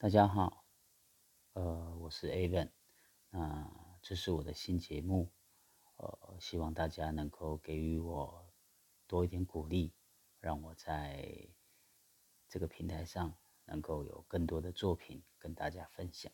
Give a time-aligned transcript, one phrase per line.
[0.00, 0.64] 大家好，
[1.54, 2.70] 呃，我是 Aven，
[3.30, 5.32] 那这是我的新节目，
[5.96, 8.46] 呃，希望大家能够给予我
[9.08, 9.92] 多一点鼓励，
[10.38, 11.48] 让我在
[12.48, 16.30] 这个平台上能够有更多的作品跟大家分享。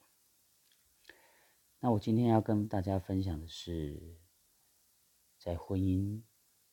[1.81, 4.21] 那我今天要跟大家分享的是，
[5.39, 6.21] 在婚姻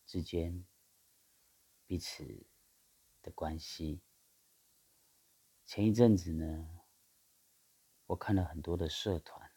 [0.05, 0.65] 之间
[1.87, 2.45] 彼此
[3.21, 4.01] 的关系。
[5.65, 6.80] 前一阵子呢。
[8.11, 9.51] 我看了很多的社团，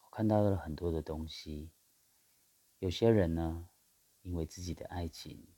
[0.00, 1.70] 我看到了很多的东西。
[2.80, 3.68] 有些人呢，
[4.22, 5.54] 因为自己的爱情，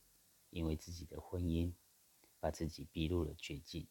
[0.50, 1.72] 因为自己的婚姻，
[2.38, 3.88] 把自己逼入了绝境。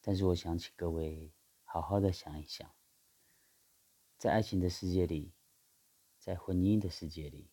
[0.00, 1.32] 但是我想请各位
[1.64, 2.72] 好好的想一想，
[4.16, 5.34] 在爱情的世界里，
[6.20, 7.50] 在婚姻的世界里，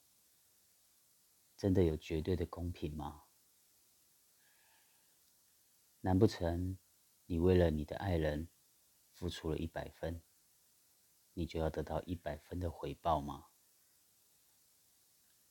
[1.58, 3.24] 真的有绝对的公平吗？
[6.02, 6.78] 难不成
[7.26, 8.48] 你为了你的爱人？
[9.22, 10.20] 付出了一百分，
[11.34, 13.50] 你就要得到一百分的回报吗？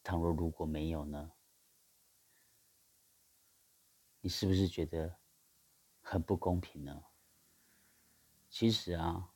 [0.02, 1.34] 倘若如果没有呢？
[4.22, 5.20] 你是不是觉得
[6.00, 7.04] 很不公平呢？
[8.48, 9.32] 其实啊，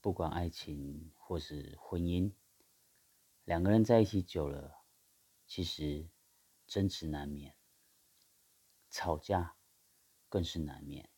[0.00, 2.34] 不管爱情或是婚姻，
[3.44, 4.82] 两个人在一起久了，
[5.46, 6.10] 其实
[6.66, 7.56] 争执难免，
[8.90, 9.56] 吵架
[10.28, 11.08] 更是难免。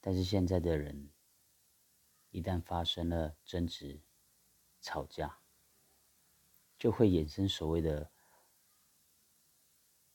[0.00, 1.10] 但是现在的人，
[2.30, 4.02] 一旦发生了争执、
[4.80, 5.40] 吵架，
[6.78, 8.12] 就会衍生所谓的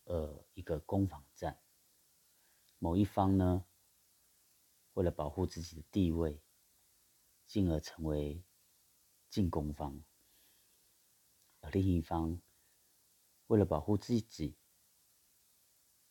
[0.05, 1.61] 呃一个攻防战。
[2.79, 3.65] 某一方呢，
[4.93, 6.41] 为了保护自己的地位，
[7.45, 8.43] 进而成为
[9.29, 10.03] 进攻方；
[11.59, 12.41] 而另一方
[13.47, 14.57] 为了保护自己，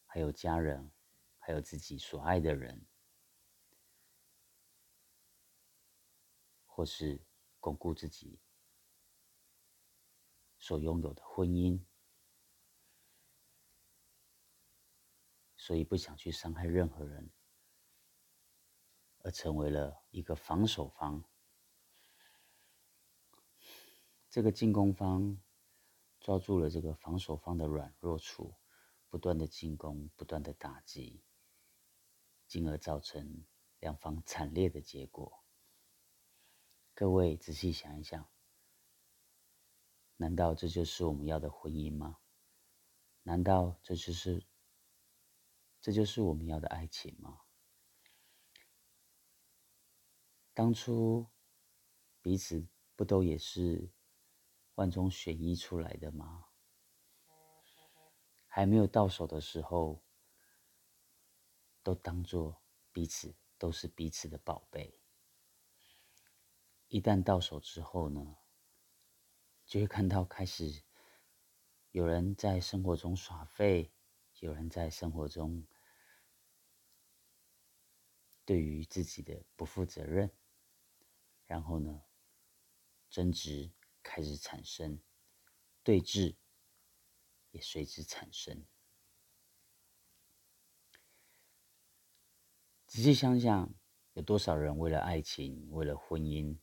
[0.06, 0.92] 还有家人，
[1.38, 2.86] 还有自己所爱的人。
[6.74, 7.22] 或是
[7.60, 8.40] 巩固自己
[10.58, 11.84] 所拥有的婚姻，
[15.54, 17.30] 所以不想去伤害任何人，
[19.18, 21.22] 而成为了一个防守方。
[24.30, 25.38] 这个进攻方
[26.20, 28.56] 抓住了这个防守方的软弱处，
[29.10, 31.22] 不断的进攻，不断的打击，
[32.46, 33.44] 进而造成
[33.78, 35.41] 两方惨烈的结果。
[36.94, 38.30] 各位仔细想一想，
[40.16, 42.18] 难道这就是我们要的婚姻吗？
[43.22, 44.46] 难道这就是
[45.80, 47.40] 这就是我们要的爱情吗？
[50.52, 51.26] 当初
[52.20, 53.90] 彼此不都也是
[54.74, 56.48] 万中选一出来的吗？
[58.46, 60.04] 还没有到手的时候，
[61.82, 65.01] 都当做彼此都是彼此的宝贝。
[66.92, 68.36] 一旦到手之后呢，
[69.64, 70.82] 就会看到开始
[71.90, 73.90] 有人在生活中耍废，
[74.40, 75.66] 有人在生活中
[78.44, 80.30] 对于自己的不负责任，
[81.46, 82.02] 然后呢，
[83.08, 83.72] 争执
[84.02, 85.00] 开始产生，
[85.82, 86.36] 对峙
[87.52, 88.66] 也随之产生。
[92.86, 93.74] 仔细想想，
[94.12, 96.58] 有多少人为了爱情，为了婚姻？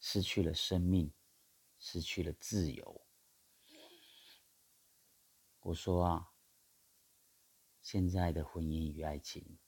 [0.00, 1.12] 失去了生命，
[1.78, 3.06] 失去了自由。
[5.60, 6.32] 我说啊，
[7.82, 9.58] 现在的婚姻与爱情，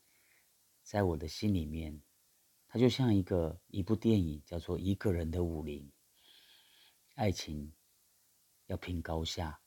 [0.83, 2.03] 在我的心里面，
[2.69, 5.85] 它就像一个一部电影，叫做《一个人的武林》。
[7.15, 7.75] 爱情
[8.67, 9.61] 要拼高下，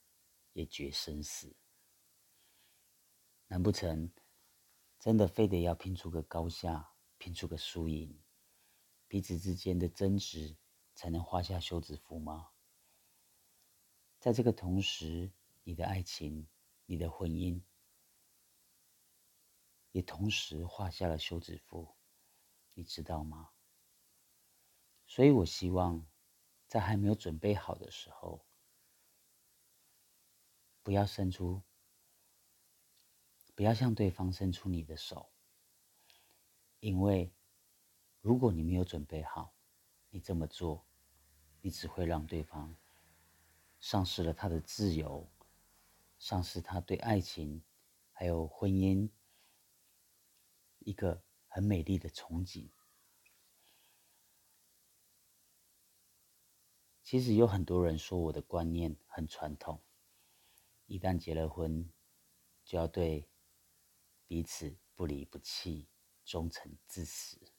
[0.54, 1.56] 也决生死。
[3.48, 4.12] 难不成
[4.98, 8.20] 真的非得要拼出个高下，拼出个输赢？
[9.14, 10.58] 彼此之间的争执
[10.96, 12.50] 才能画下休止符吗？
[14.20, 15.32] 在这个同时，
[15.62, 16.48] 你的爱情、
[16.88, 17.62] 你的婚姻
[19.92, 21.96] 也同时画下了休止符，
[22.74, 23.52] 你知道吗？
[25.06, 26.08] 所以我希望，
[26.68, 28.44] 在还没有准备好的时候，
[30.82, 31.62] 不要伸出，
[33.54, 35.32] 不要向对方伸出你的手，
[36.80, 37.32] 因为。
[38.24, 39.54] 如果你没有准备好，
[40.10, 40.88] 你这么做，
[41.60, 42.74] 你只会让对方
[43.82, 45.30] 丧失了他的自由，
[46.18, 47.62] 丧失他对爱情
[48.14, 49.10] 还有婚姻
[50.80, 52.70] 一个很美丽的憧憬。
[57.02, 59.84] 其实有很多人说我的观念很传统，
[60.86, 61.92] 一旦结了婚，
[62.64, 63.28] 就要对
[64.26, 65.90] 彼此不离不弃，
[66.24, 67.53] 忠诚至死。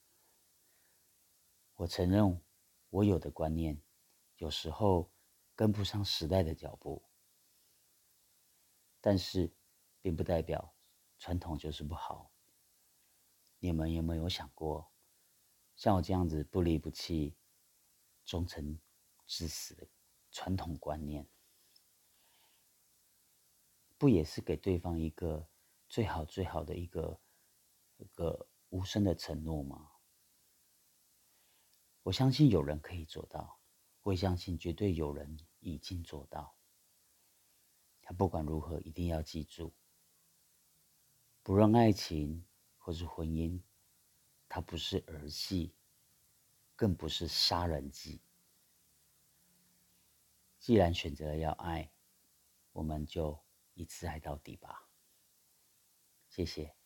[1.76, 2.40] 我承认，
[2.90, 3.82] 我有的观念
[4.36, 5.10] 有时候
[5.56, 7.02] 跟不上时代的脚步，
[9.00, 9.52] 但是
[10.00, 10.76] 并不代表
[11.18, 12.30] 传统就是不好。
[13.58, 14.92] 你们有没有想过，
[15.74, 17.36] 像我这样子不离不弃、
[18.24, 18.78] 忠诚
[19.26, 19.88] 至死的
[20.30, 21.28] 传统观念，
[23.98, 25.48] 不也是给对方一个
[25.88, 27.20] 最好最好的一个
[27.96, 29.90] 一个无声的承诺吗？
[32.04, 33.58] 我相信有人可以做到，
[34.02, 36.54] 我也相信绝对有人已经做到。
[38.02, 39.72] 他不管如何，一定要记住，
[41.42, 42.44] 不论爱情
[42.76, 43.58] 或是婚姻，
[44.50, 45.74] 它不是儿戏，
[46.76, 48.20] 更不是杀人计。
[50.58, 51.90] 既然选择了要爱，
[52.72, 53.42] 我们就
[53.72, 54.90] 一次爱到底吧。
[56.28, 56.76] 谢谢。